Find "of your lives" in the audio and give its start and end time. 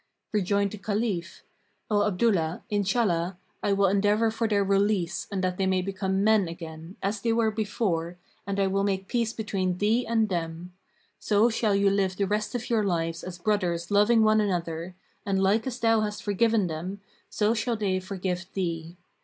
12.55-13.23